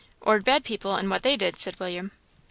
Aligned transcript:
"Or 0.19 0.39
bad 0.39 0.63
people 0.63 0.95
and 0.95 1.11
what 1.11 1.21
they 1.21 1.37
did," 1.37 1.59
said 1.59 1.79
William. 1.79 2.09